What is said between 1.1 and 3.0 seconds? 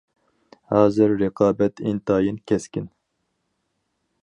رىقابەت ئىنتايىن كەسكىن.